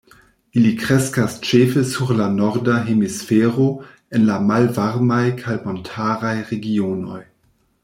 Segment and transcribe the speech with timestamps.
[0.59, 3.67] Ili kreskas ĉefe sur la norda hemisfero,
[4.19, 7.23] en la malvarmaj kaj montaraj regionoj.